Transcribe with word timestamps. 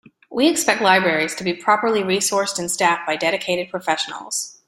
We 0.31 0.47
expect 0.49 0.81
libraries 0.81 1.35
to 1.35 1.43
be 1.43 1.53
properly 1.53 2.01
resourced 2.01 2.57
and 2.57 2.71
staffed 2.71 3.05
by 3.05 3.17
dedicated 3.17 3.69
professionals. 3.69 4.57